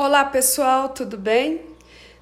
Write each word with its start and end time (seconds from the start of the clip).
Olá 0.00 0.24
pessoal, 0.24 0.90
tudo 0.90 1.18
bem? 1.18 1.60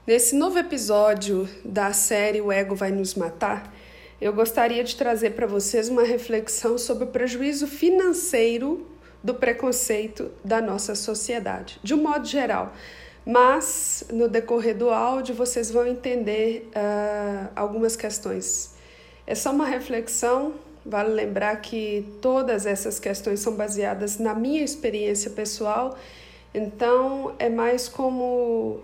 Nesse 0.06 0.34
novo 0.34 0.58
episódio 0.58 1.46
da 1.62 1.92
série 1.92 2.40
O 2.40 2.50
Ego 2.50 2.74
Vai 2.74 2.90
Nos 2.90 3.14
Matar, 3.14 3.70
eu 4.18 4.32
gostaria 4.32 4.82
de 4.82 4.96
trazer 4.96 5.32
para 5.32 5.46
vocês 5.46 5.90
uma 5.90 6.02
reflexão 6.02 6.78
sobre 6.78 7.04
o 7.04 7.08
prejuízo 7.08 7.66
financeiro 7.66 8.86
do 9.22 9.34
preconceito 9.34 10.30
da 10.42 10.58
nossa 10.58 10.94
sociedade, 10.94 11.78
de 11.82 11.92
um 11.92 12.02
modo 12.02 12.26
geral. 12.26 12.72
Mas 13.26 14.06
no 14.10 14.26
decorrer 14.26 14.74
do 14.74 14.88
áudio 14.88 15.34
vocês 15.34 15.70
vão 15.70 15.86
entender 15.86 16.70
uh, 16.70 17.50
algumas 17.54 17.94
questões. 17.94 18.74
É 19.26 19.34
só 19.34 19.52
uma 19.52 19.66
reflexão, 19.66 20.54
vale 20.82 21.10
lembrar 21.10 21.60
que 21.60 22.10
todas 22.22 22.64
essas 22.64 22.98
questões 22.98 23.40
são 23.40 23.52
baseadas 23.52 24.16
na 24.16 24.34
minha 24.34 24.64
experiência 24.64 25.30
pessoal 25.30 25.94
então, 26.56 27.34
é 27.38 27.50
mais 27.50 27.86
como 27.86 28.80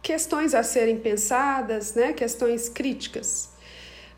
questões 0.00 0.54
a 0.54 0.62
serem 0.62 0.98
pensadas, 0.98 1.94
né? 1.94 2.14
questões 2.14 2.68
críticas. 2.68 3.50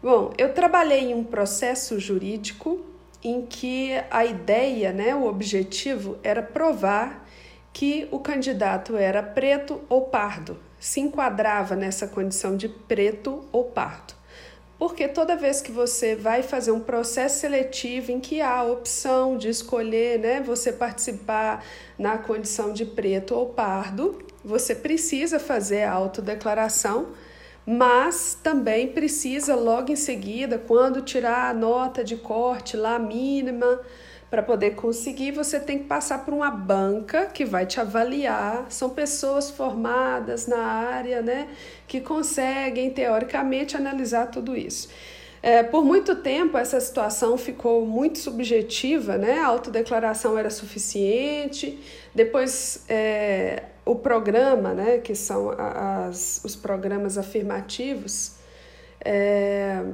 Bom, 0.01 0.33
eu 0.39 0.55
trabalhei 0.55 1.11
em 1.11 1.15
um 1.15 1.25
processo 1.25 1.99
jurídico 1.99 2.81
em 3.23 3.45
que 3.45 3.93
a 4.11 4.25
ideia, 4.25 4.93
né, 4.93 5.15
o 5.15 5.27
objetivo 5.27 6.19
era 6.23 6.43
provar 6.43 7.27
que 7.73 8.09
o 8.11 8.19
candidato 8.19 8.97
era 8.97 9.23
preto 9.23 9.81
ou 9.89 10.03
pardo, 10.03 10.59
se 10.79 11.01
enquadrava 11.01 11.77
nessa 11.77 12.07
condição 12.07 12.57
de 12.57 12.69
preto 12.69 13.45
ou 13.53 13.65
pardo. 13.65 14.15
Porque 14.83 15.07
toda 15.07 15.37
vez 15.37 15.63
que 15.63 15.71
você 15.71 16.17
vai 16.17 16.43
fazer 16.43 16.73
um 16.73 16.81
processo 16.81 17.39
seletivo 17.39 18.11
em 18.11 18.19
que 18.19 18.41
há 18.41 18.57
a 18.57 18.65
opção 18.65 19.37
de 19.37 19.49
escolher, 19.49 20.19
né, 20.19 20.41
você 20.41 20.73
participar 20.73 21.65
na 21.97 22.19
condição 22.19 22.73
de 22.73 22.85
preto 22.85 23.33
ou 23.33 23.47
pardo, 23.47 24.19
você 24.45 24.75
precisa 24.75 25.39
fazer 25.39 25.85
a 25.85 25.93
autodeclaração, 25.93 27.11
mas 27.65 28.37
também 28.43 28.89
precisa 28.89 29.55
logo 29.55 29.93
em 29.93 29.95
seguida, 29.95 30.59
quando 30.59 31.01
tirar 31.01 31.49
a 31.49 31.55
nota 31.55 32.03
de 32.03 32.17
corte 32.17 32.77
lá 32.77 32.99
mínima, 32.99 33.81
para 34.33 34.43
poder 34.43 34.71
conseguir, 34.71 35.31
você 35.31 35.61
tem 35.61 35.81
que 35.81 35.85
passar 35.85 36.25
por 36.25 36.33
uma 36.33 36.51
banca 36.51 37.27
que 37.27 37.45
vai 37.45 37.67
te 37.67 37.79
avaliar. 37.79 38.65
São 38.71 38.89
pessoas 38.89 39.51
formadas 39.51 40.47
na 40.47 40.57
área, 40.57 41.21
né, 41.21 41.49
que 41.87 42.01
conseguem 42.01 42.89
teoricamente 42.89 43.77
analisar 43.77 44.29
tudo 44.29 44.57
isso. 44.57 44.89
É, 45.43 45.63
por 45.63 45.85
muito 45.85 46.17
tempo 46.17 46.57
essa 46.57 46.81
situação 46.81 47.37
ficou 47.37 47.85
muito 47.85 48.21
subjetiva, 48.21 49.19
né? 49.19 49.39
A 49.41 49.49
autodeclaração 49.49 50.39
era 50.39 50.49
suficiente. 50.49 51.79
Depois 52.15 52.87
é, 52.89 53.65
o 53.85 53.97
programa, 53.97 54.73
né? 54.73 54.97
Que 54.97 55.15
são 55.15 55.51
as, 55.51 56.41
os 56.43 56.57
programas 56.57 57.19
afirmativos, 57.19 58.37
é, 59.05 59.85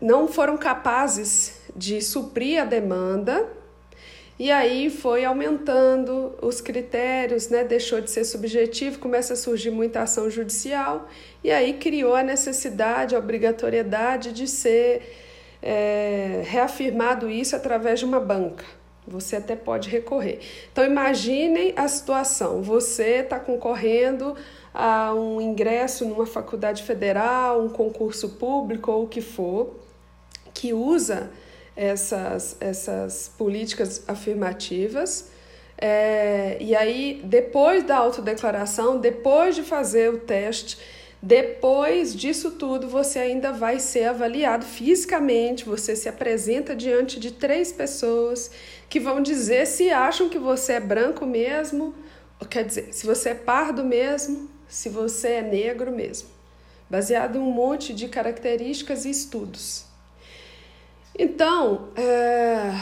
não 0.00 0.26
foram 0.26 0.56
capazes 0.56 1.55
de 1.76 2.00
suprir 2.00 2.60
a 2.60 2.64
demanda 2.64 3.46
e 4.38 4.50
aí 4.50 4.90
foi 4.90 5.24
aumentando 5.24 6.34
os 6.42 6.60
critérios, 6.60 7.48
né? 7.48 7.64
deixou 7.64 8.02
de 8.02 8.10
ser 8.10 8.22
subjetivo, 8.24 8.98
começa 8.98 9.32
a 9.32 9.36
surgir 9.36 9.70
muita 9.70 10.02
ação 10.02 10.28
judicial, 10.28 11.08
e 11.42 11.50
aí 11.50 11.74
criou 11.74 12.14
a 12.14 12.22
necessidade, 12.22 13.16
a 13.16 13.18
obrigatoriedade 13.18 14.32
de 14.32 14.46
ser 14.46 15.56
é, 15.62 16.42
reafirmado 16.44 17.30
isso 17.30 17.56
através 17.56 17.98
de 17.98 18.04
uma 18.04 18.20
banca. 18.20 18.64
Você 19.08 19.36
até 19.36 19.56
pode 19.56 19.88
recorrer. 19.88 20.40
Então 20.70 20.84
imaginem 20.84 21.72
a 21.74 21.88
situação: 21.88 22.60
você 22.60 23.20
está 23.20 23.38
concorrendo 23.38 24.34
a 24.74 25.14
um 25.14 25.40
ingresso 25.40 26.04
numa 26.04 26.26
faculdade 26.26 26.82
federal, 26.82 27.62
um 27.62 27.68
concurso 27.68 28.30
público 28.30 28.90
ou 28.90 29.04
o 29.04 29.08
que 29.08 29.20
for, 29.20 29.76
que 30.52 30.74
usa 30.74 31.30
essas, 31.76 32.56
essas 32.58 33.30
políticas 33.36 34.02
afirmativas. 34.08 35.28
É, 35.78 36.56
e 36.58 36.74
aí, 36.74 37.20
depois 37.22 37.84
da 37.84 37.96
autodeclaração, 37.98 38.98
depois 38.98 39.54
de 39.54 39.62
fazer 39.62 40.10
o 40.12 40.18
teste, 40.18 40.78
depois 41.22 42.14
disso 42.14 42.52
tudo, 42.52 42.88
você 42.88 43.18
ainda 43.18 43.52
vai 43.52 43.78
ser 43.78 44.04
avaliado 44.04 44.64
fisicamente. 44.64 45.64
Você 45.64 45.94
se 45.96 46.08
apresenta 46.08 46.74
diante 46.74 47.18
de 47.18 47.32
três 47.32 47.72
pessoas 47.72 48.50
que 48.88 49.00
vão 49.00 49.20
dizer 49.20 49.66
se 49.66 49.90
acham 49.90 50.28
que 50.28 50.38
você 50.38 50.74
é 50.74 50.80
branco 50.80 51.26
mesmo, 51.26 51.94
quer 52.48 52.64
dizer, 52.64 52.92
se 52.92 53.06
você 53.06 53.30
é 53.30 53.34
pardo 53.34 53.82
mesmo, 53.84 54.48
se 54.68 54.88
você 54.88 55.28
é 55.28 55.42
negro 55.42 55.90
mesmo, 55.90 56.28
baseado 56.88 57.36
em 57.36 57.40
um 57.40 57.50
monte 57.50 57.92
de 57.92 58.08
características 58.08 59.04
e 59.04 59.10
estudos. 59.10 59.85
Então, 61.18 61.88
é, 61.96 62.72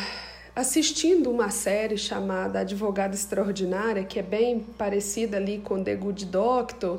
assistindo 0.56 1.30
uma 1.30 1.50
série 1.50 1.96
chamada 1.96 2.60
Advogada 2.60 3.14
Extraordinária, 3.14 4.02
que 4.02 4.18
é 4.18 4.22
bem 4.22 4.58
parecida 4.76 5.36
ali 5.36 5.58
com 5.58 5.84
The 5.84 5.94
Good 5.94 6.26
Doctor 6.26 6.98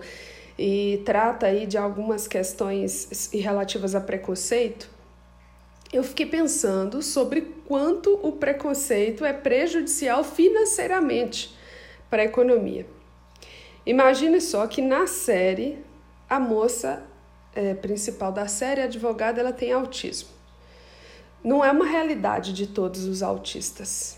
e 0.57 1.01
trata 1.03 1.47
aí 1.47 1.65
de 1.65 1.77
algumas 1.77 2.25
questões 2.25 3.29
relativas 3.33 3.95
a 3.95 3.99
preconceito, 3.99 4.89
eu 5.91 6.05
fiquei 6.05 6.25
pensando 6.25 7.01
sobre 7.01 7.41
quanto 7.67 8.17
o 8.23 8.31
preconceito 8.31 9.25
é 9.25 9.33
prejudicial 9.33 10.23
financeiramente 10.23 11.53
para 12.09 12.21
a 12.21 12.25
economia. 12.25 12.85
Imagine 13.85 14.39
só 14.39 14.67
que 14.67 14.81
na 14.81 15.05
série 15.05 15.79
a 16.29 16.39
moça 16.39 17.03
é, 17.53 17.73
principal 17.73 18.31
da 18.31 18.47
série, 18.47 18.79
a 18.79 18.85
advogada, 18.85 19.41
ela 19.41 19.51
tem 19.51 19.73
autismo 19.73 20.34
não 21.45 21.63
é 21.63 21.71
uma 21.71 21.85
realidade 21.85 22.51
de 22.51 22.65
todos 22.65 23.05
os 23.05 23.21
autistas, 23.21 24.17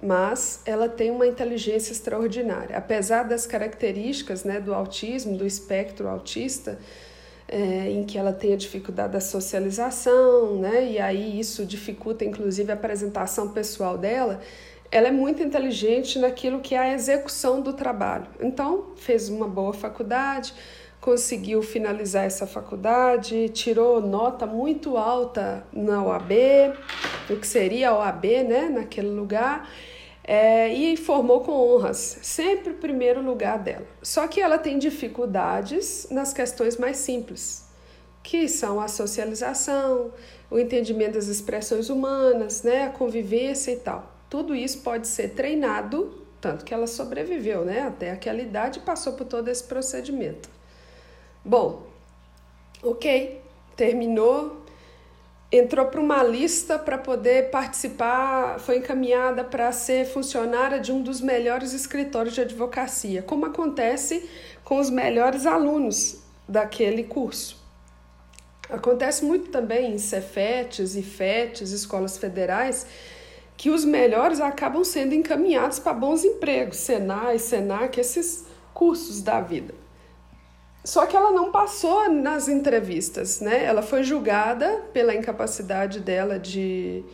mas 0.00 0.62
ela 0.64 0.88
tem 0.88 1.10
uma 1.10 1.26
inteligência 1.26 1.90
extraordinária. 1.90 2.76
Apesar 2.76 3.24
das 3.24 3.44
características 3.44 4.44
né, 4.44 4.60
do 4.60 4.72
autismo, 4.72 5.36
do 5.36 5.44
espectro 5.44 6.08
autista, 6.08 6.78
é, 7.48 7.90
em 7.90 8.04
que 8.04 8.16
ela 8.16 8.32
tem 8.32 8.52
a 8.52 8.56
dificuldade 8.56 9.14
da 9.14 9.20
socialização, 9.20 10.60
né, 10.60 10.92
e 10.92 11.00
aí 11.00 11.40
isso 11.40 11.66
dificulta 11.66 12.24
inclusive 12.24 12.70
a 12.70 12.74
apresentação 12.74 13.48
pessoal 13.48 13.98
dela, 13.98 14.40
ela 14.92 15.08
é 15.08 15.12
muito 15.12 15.42
inteligente 15.42 16.20
naquilo 16.20 16.60
que 16.60 16.76
é 16.76 16.78
a 16.78 16.94
execução 16.94 17.60
do 17.60 17.72
trabalho. 17.72 18.26
Então, 18.40 18.92
fez 18.94 19.28
uma 19.28 19.48
boa 19.48 19.72
faculdade, 19.72 20.54
conseguiu 21.00 21.62
finalizar 21.62 22.24
essa 22.24 22.46
faculdade, 22.46 23.48
tirou 23.48 24.00
nota 24.00 24.46
muito 24.46 24.96
alta 24.98 25.66
na 25.72 26.04
OAB, 26.04 26.32
o 27.30 27.36
que 27.36 27.46
seria 27.46 27.90
a 27.90 27.98
OAB, 27.98 28.24
né, 28.46 28.68
naquele 28.68 29.08
lugar, 29.08 29.68
é, 30.22 30.68
e 30.68 30.96
formou 30.96 31.40
com 31.40 31.52
honras, 31.52 32.18
sempre 32.22 32.72
o 32.72 32.76
primeiro 32.76 33.22
lugar 33.22 33.58
dela. 33.58 33.86
Só 34.02 34.28
que 34.28 34.40
ela 34.40 34.58
tem 34.58 34.78
dificuldades 34.78 36.06
nas 36.10 36.34
questões 36.34 36.76
mais 36.76 36.98
simples, 36.98 37.64
que 38.22 38.46
são 38.46 38.78
a 38.78 38.86
socialização, 38.86 40.12
o 40.50 40.58
entendimento 40.58 41.14
das 41.14 41.28
expressões 41.28 41.88
humanas, 41.88 42.62
né, 42.62 42.84
a 42.84 42.90
convivência 42.90 43.72
e 43.72 43.76
tal. 43.76 44.14
Tudo 44.28 44.54
isso 44.54 44.82
pode 44.82 45.08
ser 45.08 45.30
treinado, 45.30 46.26
tanto 46.40 46.62
que 46.64 46.74
ela 46.74 46.86
sobreviveu, 46.86 47.64
né, 47.64 47.80
até 47.80 48.10
aquela 48.10 48.40
idade 48.40 48.80
e 48.80 48.82
passou 48.82 49.14
por 49.14 49.24
todo 49.24 49.48
esse 49.48 49.64
procedimento. 49.64 50.59
Bom, 51.44 51.86
ok, 52.82 53.40
terminou, 53.74 54.62
entrou 55.50 55.86
para 55.86 56.00
uma 56.00 56.22
lista 56.22 56.78
para 56.78 56.98
poder 56.98 57.50
participar, 57.50 58.60
foi 58.60 58.76
encaminhada 58.76 59.42
para 59.42 59.72
ser 59.72 60.04
funcionária 60.04 60.78
de 60.78 60.92
um 60.92 61.02
dos 61.02 61.22
melhores 61.22 61.72
escritórios 61.72 62.34
de 62.34 62.42
advocacia, 62.42 63.22
como 63.22 63.46
acontece 63.46 64.28
com 64.62 64.78
os 64.78 64.90
melhores 64.90 65.46
alunos 65.46 66.22
daquele 66.46 67.04
curso. 67.04 67.58
Acontece 68.68 69.24
muito 69.24 69.50
também 69.50 69.94
em 69.94 69.98
Cefetes 69.98 70.94
e 70.94 71.02
FETs, 71.02 71.72
escolas 71.72 72.18
federais, 72.18 72.86
que 73.56 73.70
os 73.70 73.84
melhores 73.84 74.42
acabam 74.42 74.84
sendo 74.84 75.14
encaminhados 75.14 75.78
para 75.78 75.94
bons 75.94 76.22
empregos, 76.22 76.76
Senai, 76.76 77.38
Senac, 77.38 77.98
esses 77.98 78.44
cursos 78.74 79.22
da 79.22 79.40
vida. 79.40 79.79
Só 80.82 81.06
que 81.06 81.14
ela 81.14 81.30
não 81.30 81.50
passou 81.50 82.10
nas 82.10 82.48
entrevistas, 82.48 83.40
né? 83.40 83.64
Ela 83.64 83.82
foi 83.82 84.02
julgada 84.02 84.82
pela 84.92 85.14
incapacidade 85.14 86.00
dela 86.00 86.38
de 86.38 87.04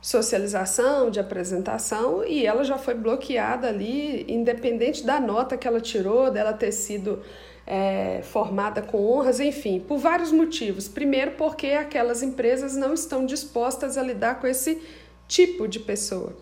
socialização, 0.00 1.08
de 1.10 1.20
apresentação, 1.20 2.24
e 2.24 2.44
ela 2.44 2.64
já 2.64 2.76
foi 2.76 2.94
bloqueada 2.94 3.68
ali, 3.68 4.24
independente 4.28 5.04
da 5.06 5.20
nota 5.20 5.56
que 5.56 5.68
ela 5.68 5.80
tirou, 5.80 6.30
dela 6.30 6.52
ter 6.52 6.72
sido 6.72 7.22
é, 7.64 8.20
formada 8.24 8.82
com 8.82 9.06
honras, 9.06 9.38
enfim, 9.38 9.78
por 9.78 9.98
vários 9.98 10.32
motivos. 10.32 10.88
Primeiro, 10.88 11.32
porque 11.32 11.68
aquelas 11.68 12.22
empresas 12.22 12.76
não 12.76 12.92
estão 12.92 13.24
dispostas 13.24 13.96
a 13.96 14.02
lidar 14.02 14.40
com 14.40 14.48
esse 14.48 14.82
tipo 15.28 15.68
de 15.68 15.78
pessoa. 15.78 16.34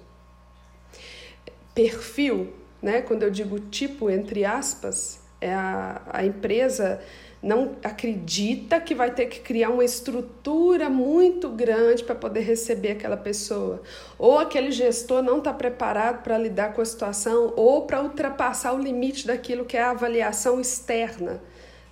Perfil 1.75 2.61
né? 2.83 3.03
Quando 3.03 3.23
eu 3.23 3.31
digo 3.31 3.59
tipo 3.61 4.11
entre 4.11 4.45
aspas, 4.45 5.20
é 5.41 5.53
a, 5.53 6.03
a 6.11 6.25
empresa 6.25 7.01
não 7.43 7.77
acredita 7.83 8.79
que 8.81 8.95
vai 8.95 9.11
ter 9.13 9.27
que 9.27 9.41
criar 9.41 9.71
uma 9.71 9.85
estrutura 9.85 10.91
muito 10.91 11.49
grande 11.49 12.05
para 12.05 12.15
poder 12.15 12.41
receber 12.41 12.93
aquela 12.93 13.17
pessoa, 13.17 13.83
ou 14.19 14.39
aquele 14.39 14.71
gestor 14.71 15.23
não 15.23 15.39
está 15.39 15.53
preparado 15.53 16.23
para 16.23 16.37
lidar 16.37 16.75
com 16.75 16.83
a 16.83 16.85
situação, 16.85 17.55
ou 17.57 17.87
para 17.87 18.03
ultrapassar 18.03 18.75
o 18.75 18.79
limite 18.79 19.27
daquilo 19.27 19.65
que 19.65 19.77
é 19.77 19.83
a 19.83 19.91
avaliação 19.91 20.61
externa 20.61 21.41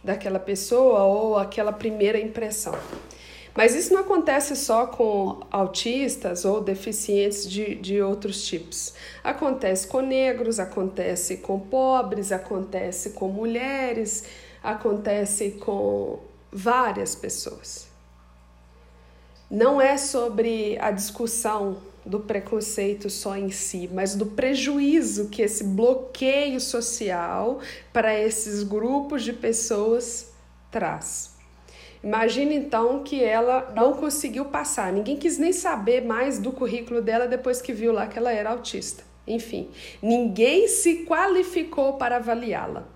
daquela 0.05 0.39
pessoa 0.39 1.03
ou 1.05 1.37
aquela 1.37 1.73
primeira 1.73 2.19
impressão. 2.19 2.75
Mas 3.59 3.75
isso 3.75 3.93
não 3.93 4.03
acontece 4.03 4.55
só 4.55 4.87
com 4.87 5.41
autistas 5.51 6.45
ou 6.45 6.61
deficientes 6.61 7.51
de, 7.51 7.75
de 7.75 8.01
outros 8.01 8.47
tipos. 8.47 8.95
Acontece 9.23 9.85
com 9.85 10.01
negros, 10.01 10.61
acontece 10.61 11.39
com 11.39 11.59
pobres, 11.59 12.31
acontece 12.31 13.11
com 13.11 13.29
mulheres 13.29 14.25
acontece 14.63 15.53
com 15.53 16.21
várias 16.53 17.15
pessoas. 17.15 17.87
Não 19.51 19.81
é 19.81 19.97
sobre 19.97 20.79
a 20.79 20.91
discussão 20.91 21.79
do 22.05 22.21
preconceito 22.21 23.09
só 23.09 23.37
em 23.37 23.51
si, 23.51 23.89
mas 23.93 24.15
do 24.15 24.27
prejuízo 24.27 25.29
que 25.29 25.43
esse 25.43 25.65
bloqueio 25.65 26.61
social 26.61 27.61
para 27.93 28.19
esses 28.19 28.63
grupos 28.63 29.23
de 29.23 29.33
pessoas 29.33 30.31
traz. 30.71 31.38
Imagina 32.03 32.55
então 32.55 33.03
que 33.03 33.23
ela 33.23 33.73
não 33.75 33.93
conseguiu 33.93 34.45
passar, 34.45 34.93
ninguém 34.93 35.17
quis 35.17 35.37
nem 35.37 35.53
saber 35.53 36.05
mais 36.05 36.39
do 36.39 36.53
currículo 36.53 37.03
dela 37.03 37.27
depois 37.27 37.61
que 37.61 37.73
viu 37.73 37.93
lá 37.93 38.07
que 38.07 38.19
ela 38.19 38.33
era 38.33 38.51
autista. 38.51 39.03
Enfim, 39.27 39.69
ninguém 40.03 40.69
se 40.69 41.05
qualificou 41.05 41.95
para 41.95 42.17
avaliá-la. 42.17 42.87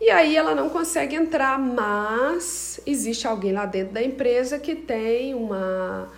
E 0.00 0.10
aí 0.10 0.36
ela 0.36 0.54
não 0.54 0.68
consegue 0.68 1.16
entrar, 1.16 1.58
mas 1.58 2.80
existe 2.86 3.26
alguém 3.26 3.52
lá 3.52 3.66
dentro 3.66 3.94
da 3.94 4.02
empresa 4.02 4.58
que 4.58 4.76
tem 4.76 5.34
uma, 5.34 6.08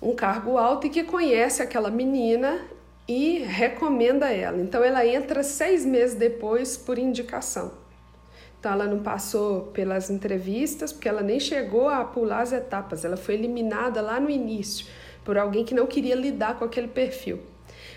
um 0.00 0.14
cargo 0.14 0.58
alto 0.58 0.86
e 0.86 0.90
que 0.90 1.02
conhece 1.02 1.60
aquela 1.60 1.90
menina 1.90 2.60
e 3.08 3.38
recomenda 3.38 4.30
ela. 4.30 4.58
Então 4.58 4.84
ela 4.84 5.04
entra 5.04 5.42
seis 5.42 5.84
meses 5.84 6.14
depois 6.14 6.76
por 6.76 6.98
indicação. 6.98 7.72
Então 8.58 8.72
ela 8.72 8.86
não 8.86 9.00
passou 9.00 9.62
pelas 9.66 10.10
entrevistas, 10.10 10.92
porque 10.92 11.08
ela 11.08 11.22
nem 11.22 11.38
chegou 11.38 11.88
a 11.88 12.04
pular 12.04 12.40
as 12.40 12.52
etapas, 12.52 13.04
ela 13.04 13.16
foi 13.16 13.34
eliminada 13.34 14.00
lá 14.00 14.18
no 14.18 14.30
início 14.30 14.86
por 15.26 15.36
alguém 15.36 15.64
que 15.64 15.74
não 15.74 15.86
queria 15.86 16.14
lidar 16.14 16.56
com 16.56 16.64
aquele 16.64 16.86
perfil. 16.86 17.40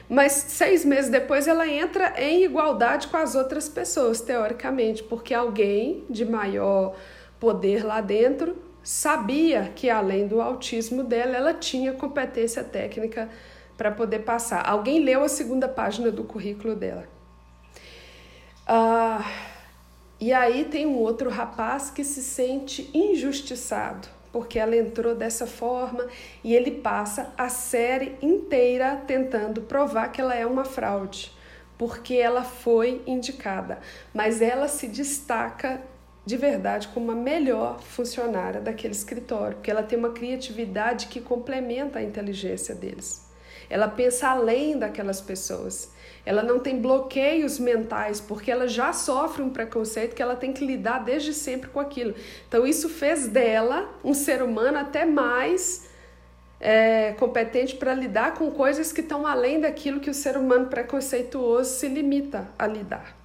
Mas 0.10 0.32
seis 0.32 0.84
meses 0.84 1.12
depois 1.12 1.48
ela 1.48 1.68
entra 1.68 2.16
em 2.18 2.44
igualdade 2.44 3.08
com 3.08 3.18
as 3.18 3.36
outras 3.36 3.70
pessoas, 3.70 4.20
teoricamente, 4.20 5.04
porque 5.04 5.36
alguém 5.36 6.04
de 6.10 6.26
maior 6.26 6.96
poder 7.40 7.86
lá 7.86 8.02
dentro 8.02 8.58
sabia 8.82 9.72
que 9.76 9.88
além 9.88 10.28
do 10.28 10.42
autismo 10.42 11.04
dela, 11.04 11.38
ela 11.38 11.54
tinha 11.54 11.94
competência 11.94 12.64
técnica 12.64 13.30
para 13.78 13.92
poder 13.92 14.20
passar. 14.20 14.68
Alguém 14.68 15.04
leu 15.04 15.24
a 15.24 15.30
segunda 15.30 15.68
página 15.68 16.10
do 16.10 16.24
currículo 16.24 16.76
dela. 16.76 17.08
Ah, 18.66 19.24
e 20.20 20.34
aí 20.34 20.66
tem 20.66 20.86
um 20.86 20.98
outro 20.98 21.30
rapaz 21.30 21.90
que 21.90 22.04
se 22.04 22.22
sente 22.22 22.90
injustiçado 22.94 24.20
porque 24.32 24.60
ela 24.60 24.76
entrou 24.76 25.16
dessa 25.16 25.48
forma 25.48 26.08
e 26.44 26.56
ele 26.56 26.72
passa 26.72 27.34
a 27.38 27.50
série 27.50 28.16
inteira 28.22 29.02
tentando 29.08 29.62
provar 29.62 30.12
que 30.12 30.22
ela 30.22 30.36
é 30.36 30.46
uma 30.46 30.66
fraude, 30.66 31.32
porque 31.78 32.16
ela 32.16 32.44
foi 32.44 33.02
indicada, 33.08 33.80
mas 34.14 34.42
ela 34.42 34.68
se 34.68 34.88
destaca 34.88 35.82
de 36.26 36.38
verdade 36.38 36.90
como 36.90 37.12
a 37.12 37.16
melhor 37.16 37.82
funcionária 37.82 38.62
daquele 38.62 38.94
escritório, 38.94 39.56
porque 39.56 39.72
ela 39.72 39.82
tem 39.82 39.98
uma 39.98 40.12
criatividade 40.12 41.08
que 41.08 41.20
complementa 41.20 42.00
a 42.00 42.04
inteligência 42.04 42.76
deles. 42.76 43.28
Ela 43.68 43.88
pensa 43.88 44.30
além 44.30 44.78
daquelas 44.78 45.22
pessoas 45.22 45.92
ela 46.30 46.44
não 46.44 46.60
tem 46.60 46.80
bloqueios 46.80 47.58
mentais, 47.58 48.22
porque 48.22 48.52
ela 48.52 48.68
já 48.68 48.94
sofre 48.94 49.42
um 49.42 49.50
preconceito 49.50 50.14
que 50.14 50.22
ela 50.22 50.36
tem 50.36 50.54
que 50.54 50.64
lidar 50.64 51.04
desde 51.04 51.34
sempre 51.34 51.72
com 51.72 51.80
aquilo. 51.80 52.14
Então, 52.48 52.68
isso 52.68 52.88
fez 52.88 53.28
dela 53.28 53.90
um 54.04 54.14
ser 54.14 54.44
humano 54.44 54.78
até 54.78 55.06
mais 55.06 55.90
é, 56.60 57.14
competente 57.14 57.78
para 57.78 57.96
lidar 57.96 58.36
com 58.36 58.52
coisas 58.52 58.94
que 58.94 59.02
estão 59.02 59.26
além 59.26 59.60
daquilo 59.60 60.00
que 60.00 60.12
o 60.12 60.14
ser 60.14 60.38
humano 60.38 60.68
preconceituoso 60.68 61.72
se 61.72 61.88
limita 61.88 62.48
a 62.60 62.68
lidar. 62.68 63.18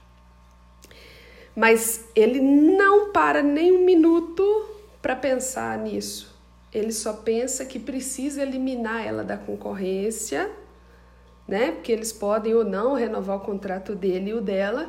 Mas 1.54 2.06
ele 2.16 2.40
não 2.40 3.12
para 3.12 3.42
nem 3.42 3.70
um 3.70 3.84
minuto 3.84 4.66
para 5.02 5.14
pensar 5.14 5.76
nisso. 5.76 6.34
Ele 6.72 6.90
só 6.90 7.12
pensa 7.12 7.66
que 7.66 7.78
precisa 7.78 8.40
eliminar 8.40 9.06
ela 9.06 9.22
da 9.22 9.36
concorrência 9.36 10.50
né? 11.46 11.72
Porque 11.72 11.92
eles 11.92 12.12
podem 12.12 12.54
ou 12.54 12.64
não 12.64 12.94
renovar 12.94 13.36
o 13.36 13.40
contrato 13.40 13.94
dele 13.94 14.30
e 14.30 14.34
o 14.34 14.40
dela, 14.40 14.88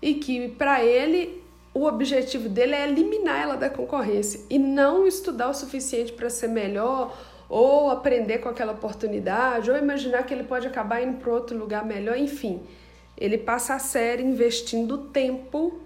e 0.00 0.14
que 0.14 0.48
para 0.50 0.84
ele 0.84 1.42
o 1.74 1.84
objetivo 1.84 2.48
dele 2.48 2.74
é 2.74 2.88
eliminar 2.88 3.42
ela 3.42 3.56
da 3.56 3.70
concorrência 3.70 4.40
e 4.50 4.58
não 4.58 5.06
estudar 5.06 5.48
o 5.48 5.54
suficiente 5.54 6.12
para 6.12 6.30
ser 6.30 6.48
melhor 6.48 7.16
ou 7.48 7.90
aprender 7.90 8.38
com 8.38 8.48
aquela 8.48 8.72
oportunidade 8.72 9.70
ou 9.70 9.76
imaginar 9.76 10.24
que 10.24 10.34
ele 10.34 10.44
pode 10.44 10.66
acabar 10.66 11.02
indo 11.02 11.18
para 11.18 11.32
outro 11.32 11.56
lugar 11.56 11.84
melhor, 11.84 12.16
enfim. 12.16 12.62
Ele 13.16 13.38
passa 13.38 13.74
a 13.74 13.78
série 13.78 14.22
investindo 14.22 14.98
tempo 14.98 15.80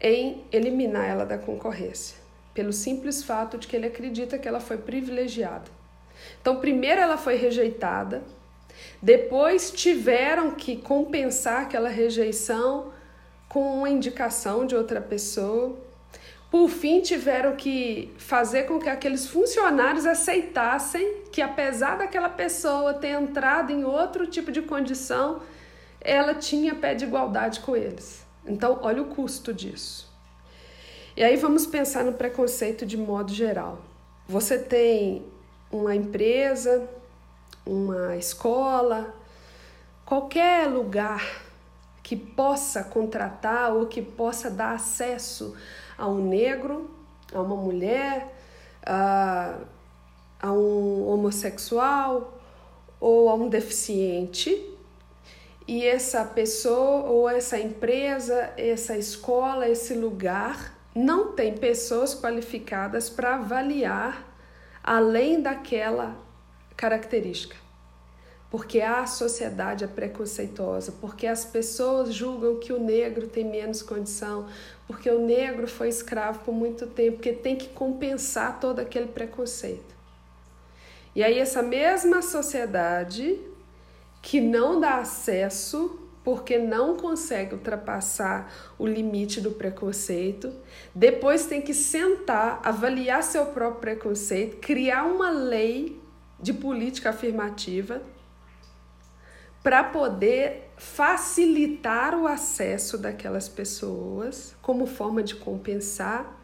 em 0.00 0.44
eliminar 0.52 1.08
ela 1.08 1.24
da 1.24 1.38
concorrência, 1.38 2.16
pelo 2.54 2.72
simples 2.72 3.22
fato 3.22 3.58
de 3.58 3.66
que 3.66 3.74
ele 3.74 3.86
acredita 3.86 4.38
que 4.38 4.46
ela 4.46 4.60
foi 4.60 4.76
privilegiada. 4.76 5.70
Então, 6.40 6.56
primeiro 6.56 7.00
ela 7.00 7.16
foi 7.16 7.36
rejeitada, 7.36 8.22
depois 9.02 9.70
tiveram 9.70 10.52
que 10.52 10.76
compensar 10.76 11.62
aquela 11.62 11.88
rejeição 11.88 12.92
com 13.48 13.78
uma 13.78 13.88
indicação 13.88 14.66
de 14.66 14.74
outra 14.74 15.00
pessoa. 15.00 15.76
Por 16.50 16.68
fim, 16.68 17.00
tiveram 17.00 17.56
que 17.56 18.12
fazer 18.16 18.64
com 18.64 18.78
que 18.78 18.88
aqueles 18.88 19.26
funcionários 19.26 20.06
aceitassem 20.06 21.24
que, 21.30 21.42
apesar 21.42 21.98
daquela 21.98 22.28
pessoa 22.28 22.94
ter 22.94 23.08
entrado 23.08 23.70
em 23.70 23.84
outro 23.84 24.26
tipo 24.26 24.50
de 24.50 24.62
condição, 24.62 25.42
ela 26.00 26.34
tinha 26.34 26.74
pé 26.74 26.94
de 26.94 27.04
igualdade 27.04 27.60
com 27.60 27.76
eles. 27.76 28.26
Então, 28.46 28.78
olha 28.82 29.02
o 29.02 29.06
custo 29.06 29.52
disso. 29.52 30.08
E 31.16 31.22
aí 31.22 31.36
vamos 31.36 31.66
pensar 31.66 32.04
no 32.04 32.12
preconceito 32.12 32.86
de 32.86 32.96
modo 32.96 33.32
geral. 33.32 33.80
Você 34.26 34.58
tem 34.58 35.26
uma 35.70 35.94
empresa, 35.94 36.88
uma 37.68 38.16
escola, 38.16 39.14
qualquer 40.06 40.66
lugar 40.66 41.22
que 42.02 42.16
possa 42.16 42.82
contratar 42.82 43.74
ou 43.74 43.86
que 43.86 44.00
possa 44.00 44.50
dar 44.50 44.72
acesso 44.72 45.54
a 45.98 46.08
um 46.08 46.26
negro, 46.26 46.90
a 47.34 47.42
uma 47.42 47.56
mulher, 47.56 48.34
a, 48.82 49.58
a 50.40 50.50
um 50.50 51.06
homossexual 51.06 52.40
ou 52.98 53.28
a 53.28 53.34
um 53.34 53.50
deficiente. 53.50 54.74
E 55.66 55.84
essa 55.84 56.24
pessoa 56.24 57.04
ou 57.10 57.28
essa 57.28 57.58
empresa, 57.58 58.54
essa 58.56 58.96
escola, 58.96 59.68
esse 59.68 59.92
lugar 59.92 60.74
não 60.94 61.32
tem 61.32 61.54
pessoas 61.54 62.14
qualificadas 62.14 63.10
para 63.10 63.34
avaliar 63.34 64.26
além 64.82 65.42
daquela 65.42 66.16
característica. 66.78 67.56
Porque 68.50 68.80
a 68.80 69.04
sociedade 69.06 69.84
é 69.84 69.86
preconceituosa, 69.86 70.92
porque 71.02 71.26
as 71.26 71.44
pessoas 71.44 72.14
julgam 72.14 72.58
que 72.58 72.72
o 72.72 72.80
negro 72.80 73.26
tem 73.26 73.44
menos 73.44 73.82
condição, 73.82 74.46
porque 74.86 75.10
o 75.10 75.20
negro 75.20 75.68
foi 75.68 75.88
escravo 75.88 76.38
por 76.38 76.54
muito 76.54 76.86
tempo, 76.86 77.16
porque 77.16 77.34
tem 77.34 77.56
que 77.56 77.68
compensar 77.68 78.58
todo 78.58 78.78
aquele 78.78 79.08
preconceito. 79.08 79.94
E 81.14 81.22
aí, 81.22 81.38
essa 81.38 81.62
mesma 81.62 82.22
sociedade 82.22 83.38
que 84.22 84.40
não 84.40 84.80
dá 84.80 84.96
acesso 84.96 86.00
porque 86.24 86.58
não 86.58 86.96
consegue 86.96 87.54
ultrapassar 87.54 88.52
o 88.78 88.86
limite 88.86 89.40
do 89.40 89.50
preconceito, 89.50 90.52
depois 90.94 91.46
tem 91.46 91.60
que 91.60 91.72
sentar, 91.72 92.60
avaliar 92.62 93.22
seu 93.22 93.46
próprio 93.46 93.80
preconceito, 93.80 94.58
criar 94.58 95.04
uma 95.04 95.30
lei 95.30 95.97
de 96.40 96.52
política 96.52 97.10
afirmativa 97.10 98.02
para 99.62 99.84
poder 99.84 100.70
facilitar 100.76 102.14
o 102.14 102.26
acesso 102.26 102.96
daquelas 102.96 103.48
pessoas 103.48 104.54
como 104.62 104.86
forma 104.86 105.22
de 105.22 105.34
compensar, 105.34 106.36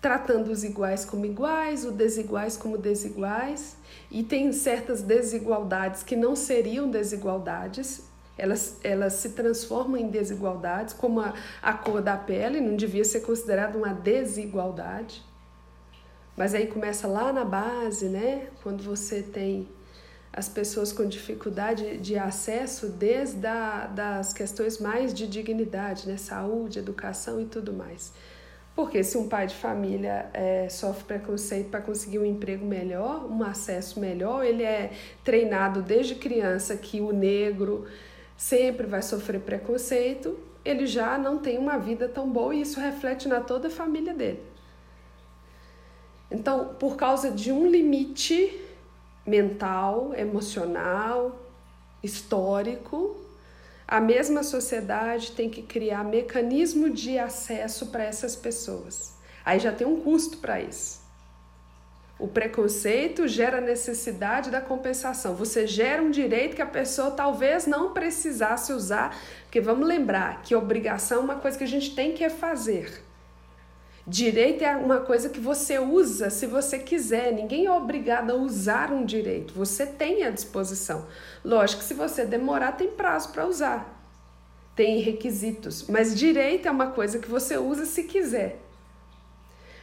tratando 0.00 0.52
os 0.52 0.62
iguais 0.62 1.04
como 1.04 1.24
iguais, 1.24 1.84
os 1.84 1.92
desiguais 1.92 2.56
como 2.56 2.76
desiguais, 2.76 3.76
e 4.10 4.22
tem 4.22 4.52
certas 4.52 5.02
desigualdades 5.02 6.02
que 6.02 6.14
não 6.14 6.36
seriam 6.36 6.88
desigualdades, 6.88 8.04
elas, 8.38 8.78
elas 8.84 9.14
se 9.14 9.30
transformam 9.30 9.96
em 9.96 10.08
desigualdades, 10.08 10.92
como 10.92 11.20
a, 11.20 11.32
a 11.62 11.72
cor 11.72 12.02
da 12.02 12.16
pele 12.16 12.60
não 12.60 12.76
devia 12.76 13.04
ser 13.04 13.20
considerada 13.20 13.78
uma 13.78 13.94
desigualdade. 13.94 15.24
Mas 16.36 16.54
aí 16.54 16.66
começa 16.66 17.06
lá 17.08 17.32
na 17.32 17.44
base, 17.44 18.08
né? 18.08 18.48
Quando 18.62 18.82
você 18.82 19.22
tem 19.22 19.68
as 20.32 20.48
pessoas 20.48 20.92
com 20.92 21.06
dificuldade 21.06 21.96
de 21.96 22.18
acesso 22.18 22.88
desde 22.88 23.46
a, 23.46 23.86
das 23.86 24.34
questões 24.34 24.78
mais 24.78 25.14
de 25.14 25.26
dignidade, 25.26 26.06
né? 26.06 26.18
Saúde, 26.18 26.78
educação 26.78 27.40
e 27.40 27.46
tudo 27.46 27.72
mais. 27.72 28.12
Porque 28.74 29.02
se 29.02 29.16
um 29.16 29.26
pai 29.26 29.46
de 29.46 29.54
família 29.54 30.28
é, 30.34 30.68
sofre 30.68 31.04
preconceito 31.04 31.70
para 31.70 31.80
conseguir 31.80 32.18
um 32.18 32.26
emprego 32.26 32.66
melhor, 32.66 33.24
um 33.24 33.42
acesso 33.42 33.98
melhor, 33.98 34.44
ele 34.44 34.62
é 34.62 34.90
treinado 35.24 35.80
desde 35.80 36.14
criança 36.14 36.76
que 36.76 37.00
o 37.00 37.10
negro 37.10 37.86
sempre 38.36 38.86
vai 38.86 39.00
sofrer 39.00 39.40
preconceito, 39.40 40.38
ele 40.62 40.86
já 40.86 41.16
não 41.16 41.38
tem 41.38 41.56
uma 41.56 41.78
vida 41.78 42.06
tão 42.06 42.28
boa 42.28 42.54
e 42.54 42.60
isso 42.60 42.78
reflete 42.78 43.26
na 43.26 43.40
toda 43.40 43.68
a 43.68 43.70
família 43.70 44.12
dele. 44.12 44.42
Então, 46.30 46.74
por 46.78 46.96
causa 46.96 47.30
de 47.30 47.52
um 47.52 47.66
limite 47.66 48.60
mental, 49.26 50.12
emocional, 50.14 51.36
histórico, 52.02 53.16
a 53.86 54.00
mesma 54.00 54.42
sociedade 54.42 55.32
tem 55.32 55.48
que 55.48 55.62
criar 55.62 56.04
mecanismo 56.04 56.90
de 56.90 57.18
acesso 57.18 57.86
para 57.86 58.04
essas 58.04 58.34
pessoas. 58.34 59.14
Aí 59.44 59.60
já 59.60 59.72
tem 59.72 59.86
um 59.86 60.00
custo 60.00 60.38
para 60.38 60.60
isso. 60.60 61.06
O 62.18 62.26
preconceito 62.26 63.28
gera 63.28 63.60
necessidade 63.60 64.50
da 64.50 64.60
compensação. 64.60 65.34
Você 65.34 65.66
gera 65.66 66.02
um 66.02 66.10
direito 66.10 66.56
que 66.56 66.62
a 66.62 66.66
pessoa 66.66 67.10
talvez 67.10 67.66
não 67.66 67.92
precisasse 67.92 68.72
usar, 68.72 69.16
porque 69.42 69.60
vamos 69.60 69.86
lembrar 69.86 70.42
que 70.42 70.54
obrigação 70.54 71.18
é 71.18 71.24
uma 71.24 71.36
coisa 71.36 71.58
que 71.58 71.64
a 71.64 71.68
gente 71.68 71.94
tem 71.94 72.14
que 72.14 72.28
fazer. 72.30 73.05
Direito 74.06 74.62
é 74.62 74.76
uma 74.76 75.00
coisa 75.00 75.28
que 75.28 75.40
você 75.40 75.80
usa 75.80 76.30
se 76.30 76.46
você 76.46 76.78
quiser. 76.78 77.32
Ninguém 77.32 77.66
é 77.66 77.72
obrigado 77.72 78.30
a 78.30 78.34
usar 78.34 78.92
um 78.92 79.04
direito. 79.04 79.52
Você 79.54 79.84
tem 79.84 80.22
à 80.22 80.30
disposição. 80.30 81.08
Lógico 81.44 81.80
que 81.80 81.88
se 81.88 81.94
você 81.94 82.24
demorar, 82.24 82.72
tem 82.72 82.88
prazo 82.88 83.32
para 83.32 83.44
usar. 83.44 84.00
Tem 84.76 85.00
requisitos. 85.00 85.88
Mas 85.88 86.16
direito 86.16 86.68
é 86.68 86.70
uma 86.70 86.92
coisa 86.92 87.18
que 87.18 87.28
você 87.28 87.58
usa 87.58 87.84
se 87.84 88.04
quiser. 88.04 88.60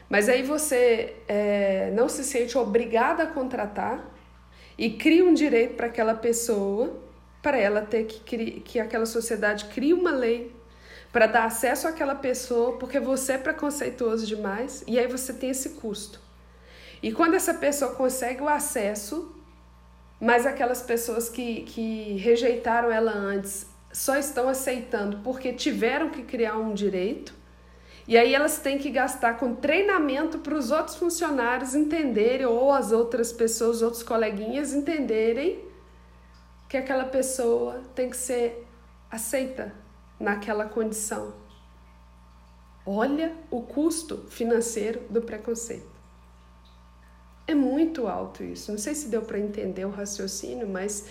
Mas 0.10 0.30
aí 0.30 0.42
você 0.42 1.16
é, 1.28 1.92
não 1.94 2.08
se 2.08 2.24
sente 2.24 2.58
obrigada 2.58 3.24
a 3.24 3.28
contratar 3.28 4.10
e 4.78 4.92
cria 4.92 5.26
um 5.26 5.34
direito 5.34 5.76
para 5.76 5.88
aquela 5.88 6.14
pessoa, 6.14 6.98
para 7.42 7.58
ela 7.58 7.82
ter 7.82 8.06
que 8.06 8.62
que 8.62 8.80
aquela 8.80 9.06
sociedade 9.06 9.66
crie 9.66 9.94
uma 9.94 10.12
lei 10.12 10.63
para 11.14 11.28
dar 11.28 11.46
acesso 11.46 11.88
àquela 11.88 12.16
pessoa, 12.16 12.76
porque 12.80 13.00
você 13.00 13.34
é 13.34 13.38
preconceituoso 13.38 14.26
demais 14.26 14.84
e 14.88 14.98
aí 14.98 15.08
você 15.08 15.32
tem 15.32 15.52
esse 15.52 15.70
custo. 15.70 16.20
E 17.04 17.12
quando 17.12 17.36
essa 17.36 17.54
pessoa 17.54 17.94
consegue 17.94 18.42
o 18.42 18.50
acesso, 18.50 19.32
mas 20.20 20.48
aquelas 20.48 20.82
pessoas 20.82 21.30
que, 21.30 21.62
que 21.62 22.14
rejeitaram 22.14 22.92
ela 22.92 23.12
antes 23.12 23.68
só 23.92 24.18
estão 24.18 24.50
aceitando 24.50 25.20
porque 25.24 25.54
tiveram 25.54 26.10
que 26.10 26.24
criar 26.24 26.58
um 26.58 26.74
direito, 26.74 27.32
e 28.08 28.18
aí 28.18 28.34
elas 28.34 28.58
têm 28.58 28.80
que 28.80 28.90
gastar 28.90 29.38
com 29.38 29.54
treinamento 29.54 30.40
para 30.40 30.56
os 30.56 30.72
outros 30.72 30.96
funcionários 30.96 31.76
entenderem, 31.76 32.48
ou 32.48 32.72
as 32.72 32.92
outras 32.92 33.32
pessoas, 33.32 33.84
outros 33.84 34.02
coleguinhas 34.02 34.74
entenderem 34.74 35.64
que 36.68 36.76
aquela 36.76 37.06
pessoa 37.06 37.84
tem 37.94 38.10
que 38.10 38.18
ser 38.18 38.68
aceita 39.12 39.83
naquela 40.24 40.66
condição. 40.66 41.34
Olha 42.86 43.36
o 43.52 43.62
custo 43.62 44.26
financeiro 44.30 45.02
do 45.10 45.22
preconceito. 45.22 45.92
É 47.46 47.54
muito 47.54 48.08
alto 48.08 48.42
isso. 48.44 48.72
Não 48.72 48.80
sei 48.80 48.96
se 48.96 49.10
deu 49.10 49.22
para 49.22 49.38
entender 49.38 49.86
o 49.86 49.90
raciocínio, 49.90 50.68
mas 50.68 51.06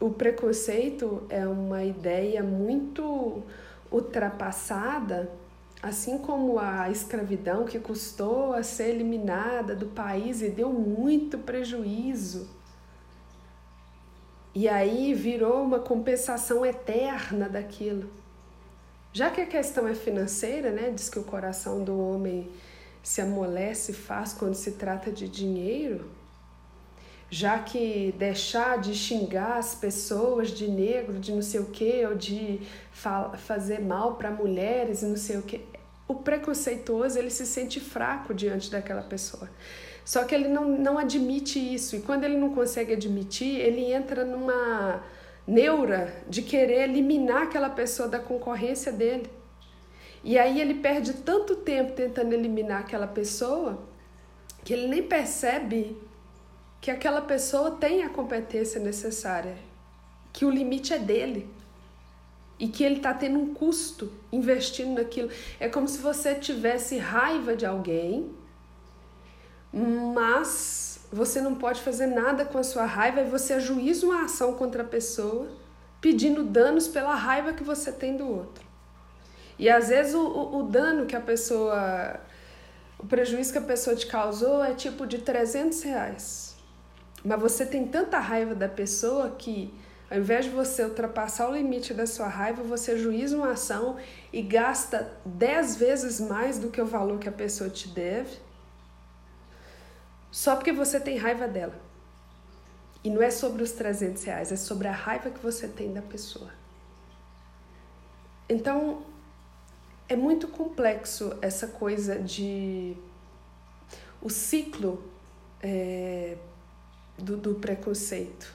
o 0.00 0.10
preconceito 0.10 1.24
é 1.28 1.46
uma 1.46 1.84
ideia 1.84 2.42
muito 2.42 3.42
ultrapassada, 3.90 5.30
assim 5.80 6.18
como 6.18 6.58
a 6.58 6.90
escravidão 6.90 7.64
que 7.64 7.78
custou 7.78 8.52
a 8.52 8.64
ser 8.64 8.88
eliminada 8.88 9.76
do 9.76 9.86
país 9.86 10.42
e 10.42 10.48
deu 10.50 10.72
muito 10.72 11.38
prejuízo 11.38 12.48
e 14.54 14.68
aí 14.68 15.12
virou 15.12 15.64
uma 15.64 15.80
compensação 15.80 16.64
eterna 16.64 17.48
daquilo. 17.48 18.08
Já 19.14 19.30
que 19.30 19.40
a 19.40 19.46
questão 19.46 19.86
é 19.86 19.94
financeira, 19.94 20.72
né, 20.72 20.90
diz 20.90 21.08
que 21.08 21.20
o 21.20 21.22
coração 21.22 21.84
do 21.84 21.96
homem 21.96 22.50
se 23.00 23.20
amolece 23.20 23.92
faz 23.92 24.32
quando 24.32 24.54
se 24.54 24.72
trata 24.72 25.12
de 25.12 25.28
dinheiro, 25.28 26.10
já 27.30 27.60
que 27.60 28.12
deixar 28.18 28.80
de 28.80 28.92
xingar 28.92 29.58
as 29.58 29.72
pessoas 29.72 30.50
de 30.50 30.68
negro, 30.68 31.20
de 31.20 31.30
não 31.30 31.42
sei 31.42 31.60
o 31.60 31.66
que, 31.66 32.04
ou 32.04 32.16
de 32.16 32.60
fa 32.90 33.30
fazer 33.36 33.80
mal 33.80 34.16
para 34.16 34.32
mulheres 34.32 35.02
e 35.02 35.06
não 35.06 35.16
sei 35.16 35.36
o 35.36 35.42
que, 35.42 35.64
o 36.08 36.16
preconceituoso 36.16 37.16
ele 37.16 37.30
se 37.30 37.46
sente 37.46 37.78
fraco 37.78 38.34
diante 38.34 38.68
daquela 38.68 39.02
pessoa. 39.02 39.48
Só 40.04 40.24
que 40.24 40.34
ele 40.34 40.48
não, 40.48 40.76
não 40.76 40.98
admite 40.98 41.58
isso. 41.58 41.94
E 41.96 42.00
quando 42.00 42.24
ele 42.24 42.36
não 42.36 42.52
consegue 42.52 42.92
admitir, 42.92 43.60
ele 43.60 43.92
entra 43.92 44.24
numa 44.24 45.02
neura 45.46 46.22
de 46.28 46.42
querer 46.42 46.88
eliminar 46.88 47.42
aquela 47.42 47.70
pessoa 47.70 48.08
da 48.08 48.18
concorrência 48.18 48.92
dele. 48.92 49.30
E 50.22 50.38
aí 50.38 50.60
ele 50.60 50.74
perde 50.74 51.14
tanto 51.14 51.56
tempo 51.56 51.92
tentando 51.92 52.32
eliminar 52.32 52.80
aquela 52.80 53.06
pessoa 53.06 53.86
que 54.64 54.72
ele 54.72 54.88
nem 54.88 55.02
percebe 55.02 55.96
que 56.80 56.90
aquela 56.90 57.20
pessoa 57.20 57.72
tem 57.72 58.02
a 58.02 58.08
competência 58.08 58.80
necessária, 58.80 59.56
que 60.32 60.44
o 60.44 60.50
limite 60.50 60.92
é 60.92 60.98
dele 60.98 61.48
e 62.58 62.68
que 62.68 62.84
ele 62.84 62.96
está 62.96 63.12
tendo 63.12 63.38
um 63.38 63.52
custo 63.52 64.10
investindo 64.32 64.94
naquilo. 64.94 65.30
É 65.60 65.68
como 65.68 65.86
se 65.86 65.98
você 65.98 66.34
tivesse 66.34 66.96
raiva 66.96 67.54
de 67.54 67.66
alguém 67.66 68.34
mas 69.74 70.93
você 71.14 71.40
não 71.40 71.54
pode 71.54 71.80
fazer 71.80 72.06
nada 72.06 72.44
com 72.44 72.58
a 72.58 72.64
sua 72.64 72.84
raiva 72.84 73.20
e 73.20 73.24
você 73.24 73.52
ajuiza 73.52 74.04
uma 74.04 74.24
ação 74.24 74.54
contra 74.54 74.82
a 74.82 74.86
pessoa 74.86 75.46
pedindo 76.00 76.42
danos 76.42 76.88
pela 76.88 77.14
raiva 77.14 77.52
que 77.52 77.62
você 77.62 77.92
tem 77.92 78.16
do 78.16 78.28
outro. 78.28 78.64
E 79.56 79.70
às 79.70 79.90
vezes 79.90 80.12
o, 80.12 80.26
o, 80.26 80.58
o 80.58 80.62
dano 80.64 81.06
que 81.06 81.14
a 81.14 81.20
pessoa, 81.20 82.18
o 82.98 83.06
prejuízo 83.06 83.52
que 83.52 83.58
a 83.58 83.62
pessoa 83.62 83.94
te 83.94 84.08
causou 84.08 84.64
é 84.64 84.74
tipo 84.74 85.06
de 85.06 85.18
300 85.18 85.82
reais. 85.84 86.56
Mas 87.24 87.40
você 87.40 87.64
tem 87.64 87.86
tanta 87.86 88.18
raiva 88.18 88.52
da 88.52 88.68
pessoa 88.68 89.30
que 89.30 89.72
ao 90.10 90.18
invés 90.18 90.46
de 90.46 90.50
você 90.50 90.82
ultrapassar 90.82 91.48
o 91.48 91.54
limite 91.54 91.94
da 91.94 92.08
sua 92.08 92.26
raiva, 92.26 92.62
você 92.64 92.90
ajuiza 92.90 93.36
uma 93.36 93.52
ação 93.52 93.96
e 94.32 94.42
gasta 94.42 95.12
10 95.24 95.76
vezes 95.76 96.20
mais 96.20 96.58
do 96.58 96.70
que 96.70 96.80
o 96.80 96.86
valor 96.86 97.20
que 97.20 97.28
a 97.28 97.32
pessoa 97.32 97.70
te 97.70 97.88
deve 97.88 98.43
só 100.34 100.56
porque 100.56 100.72
você 100.72 100.98
tem 100.98 101.16
raiva 101.16 101.46
dela. 101.46 101.80
E 103.04 103.08
não 103.08 103.22
é 103.22 103.30
sobre 103.30 103.62
os 103.62 103.70
300 103.70 104.24
reais, 104.24 104.50
é 104.50 104.56
sobre 104.56 104.88
a 104.88 104.92
raiva 104.92 105.30
que 105.30 105.38
você 105.38 105.68
tem 105.68 105.92
da 105.92 106.02
pessoa. 106.02 106.50
Então, 108.48 109.04
é 110.08 110.16
muito 110.16 110.48
complexo 110.48 111.38
essa 111.40 111.68
coisa 111.68 112.18
de. 112.18 112.96
o 114.20 114.28
ciclo 114.28 115.04
é, 115.62 116.36
do, 117.16 117.36
do 117.36 117.54
preconceito. 117.54 118.52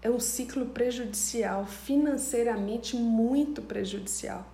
É 0.00 0.08
um 0.08 0.18
ciclo 0.18 0.64
prejudicial, 0.64 1.66
financeiramente 1.66 2.96
muito 2.96 3.60
prejudicial. 3.60 4.46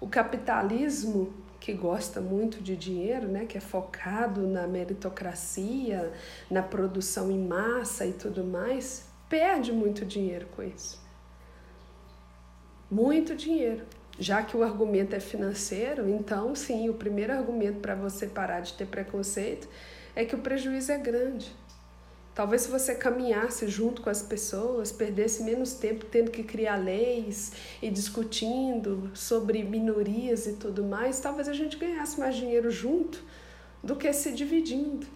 O 0.00 0.08
capitalismo 0.08 1.34
que 1.60 1.74
gosta 1.74 2.20
muito 2.20 2.62
de 2.62 2.74
dinheiro, 2.74 3.28
né, 3.28 3.44
que 3.44 3.58
é 3.58 3.60
focado 3.60 4.46
na 4.46 4.66
meritocracia, 4.66 6.10
na 6.50 6.62
produção 6.62 7.30
em 7.30 7.38
massa 7.38 8.06
e 8.06 8.14
tudo 8.14 8.42
mais, 8.42 9.06
perde 9.28 9.70
muito 9.70 10.04
dinheiro 10.06 10.46
com 10.56 10.62
isso. 10.62 10.98
Muito 12.90 13.36
dinheiro. 13.36 13.84
Já 14.18 14.42
que 14.42 14.56
o 14.56 14.62
argumento 14.62 15.14
é 15.14 15.20
financeiro, 15.20 16.08
então 16.08 16.54
sim, 16.54 16.88
o 16.88 16.94
primeiro 16.94 17.32
argumento 17.32 17.80
para 17.80 17.94
você 17.94 18.26
parar 18.26 18.60
de 18.60 18.72
ter 18.72 18.86
preconceito 18.86 19.68
é 20.16 20.24
que 20.24 20.34
o 20.34 20.38
prejuízo 20.38 20.90
é 20.90 20.98
grande. 20.98 21.54
Talvez 22.40 22.62
se 22.62 22.70
você 22.70 22.94
caminhasse 22.94 23.68
junto 23.68 24.00
com 24.00 24.08
as 24.08 24.22
pessoas, 24.22 24.90
perdesse 24.90 25.42
menos 25.42 25.74
tempo 25.74 26.06
tendo 26.06 26.30
que 26.30 26.42
criar 26.42 26.76
leis 26.76 27.52
e 27.82 27.90
discutindo 27.90 29.10
sobre 29.14 29.62
minorias 29.62 30.46
e 30.46 30.54
tudo 30.54 30.82
mais, 30.82 31.20
talvez 31.20 31.50
a 31.50 31.52
gente 31.52 31.76
ganhasse 31.76 32.18
mais 32.18 32.34
dinheiro 32.34 32.70
junto 32.70 33.22
do 33.84 33.94
que 33.94 34.10
se 34.14 34.32
dividindo. 34.32 35.06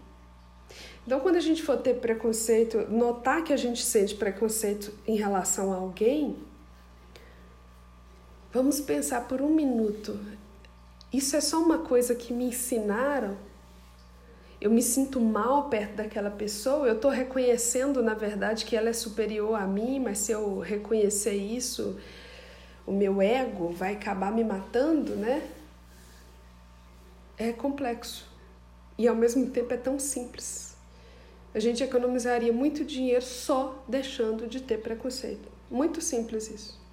Então, 1.06 1.18
quando 1.18 1.36
a 1.36 1.40
gente 1.40 1.62
for 1.62 1.78
ter 1.78 1.94
preconceito, 1.94 2.86
notar 2.90 3.42
que 3.42 3.54
a 3.54 3.56
gente 3.56 3.82
sente 3.82 4.14
preconceito 4.14 4.92
em 5.08 5.16
relação 5.16 5.72
a 5.72 5.76
alguém, 5.76 6.36
Vamos 8.52 8.82
pensar 8.82 9.26
por 9.26 9.40
um 9.40 9.54
minuto. 9.54 10.20
Isso 11.10 11.34
é 11.36 11.40
só 11.40 11.58
uma 11.58 11.78
coisa 11.78 12.14
que 12.14 12.34
me 12.34 12.44
ensinaram? 12.44 13.38
Eu 14.64 14.70
me 14.70 14.80
sinto 14.80 15.20
mal 15.20 15.68
perto 15.68 15.96
daquela 15.96 16.30
pessoa? 16.30 16.86
Eu 16.86 16.94
estou 16.94 17.10
reconhecendo, 17.10 18.02
na 18.02 18.14
verdade, 18.14 18.64
que 18.64 18.74
ela 18.74 18.88
é 18.88 18.94
superior 18.94 19.60
a 19.60 19.66
mim, 19.66 20.00
mas 20.00 20.16
se 20.16 20.32
eu 20.32 20.58
reconhecer 20.58 21.34
isso, 21.34 22.00
o 22.86 22.90
meu 22.90 23.20
ego 23.20 23.68
vai 23.68 23.92
acabar 23.92 24.32
me 24.32 24.42
matando, 24.42 25.16
né? 25.16 25.46
É 27.36 27.52
complexo 27.52 28.26
e 28.96 29.06
ao 29.06 29.14
mesmo 29.14 29.50
tempo 29.50 29.74
é 29.74 29.76
tão 29.76 29.98
simples. 29.98 30.74
A 31.54 31.58
gente 31.58 31.84
economizaria 31.84 32.50
muito 32.50 32.86
dinheiro 32.86 33.22
só 33.22 33.84
deixando 33.86 34.46
de 34.46 34.62
ter 34.62 34.78
preconceito. 34.78 35.46
Muito 35.70 36.00
simples 36.00 36.50
isso. 36.50 36.83